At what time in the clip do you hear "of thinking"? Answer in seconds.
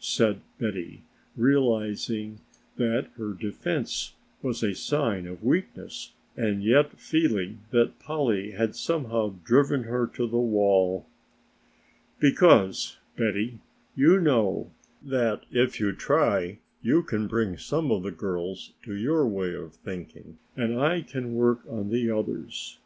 19.54-20.38